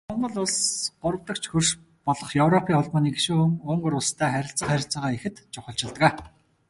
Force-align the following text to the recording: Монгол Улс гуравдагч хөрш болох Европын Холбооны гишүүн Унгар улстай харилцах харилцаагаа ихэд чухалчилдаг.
Монгол 0.21 0.37
Улс 0.45 0.57
гуравдагч 1.01 1.43
хөрш 1.49 1.69
болох 2.07 2.29
Европын 2.45 2.75
Холбооны 2.77 3.09
гишүүн 3.15 3.51
Унгар 3.71 3.93
улстай 3.99 4.29
харилцах 4.33 4.67
харилцаагаа 4.69 5.13
ихэд 5.17 5.35
чухалчилдаг. 5.53 6.15